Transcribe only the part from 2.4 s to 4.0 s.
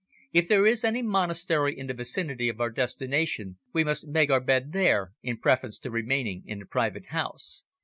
of our destination we